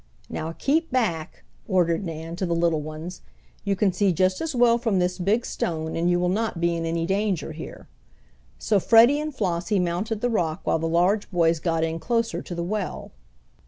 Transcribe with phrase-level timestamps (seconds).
[0.29, 3.21] "Now keep back," ordered Nan to the little ones.
[3.63, 6.75] "You can see just as well from this big stone, and you will not be
[6.75, 7.87] in any danger here."
[8.57, 12.55] So Freddie and Flossie mounted the rock while the large boys got in closer to
[12.55, 13.11] the well.